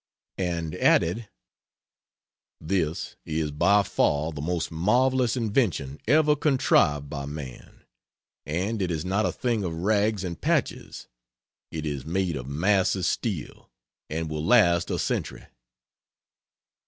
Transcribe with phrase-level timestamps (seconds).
[0.39, 1.29] and added,
[2.59, 7.83] "This is by far the most marvelous invention ever contrived by man.
[8.43, 11.07] And it is not a thing of rags and patches;
[11.69, 13.69] it is made of massive steel,
[14.09, 15.45] and will last a century."